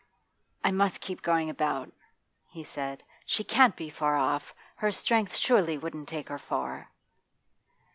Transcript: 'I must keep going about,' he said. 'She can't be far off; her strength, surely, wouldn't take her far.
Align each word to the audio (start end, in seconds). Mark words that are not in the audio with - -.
'I 0.63 0.71
must 0.71 0.99
keep 0.99 1.21
going 1.21 1.47
about,' 1.51 1.93
he 2.49 2.63
said. 2.63 3.03
'She 3.27 3.43
can't 3.43 3.75
be 3.75 3.91
far 3.91 4.15
off; 4.15 4.55
her 4.77 4.91
strength, 4.91 5.35
surely, 5.37 5.77
wouldn't 5.77 6.07
take 6.09 6.29
her 6.29 6.39
far. 6.39 6.89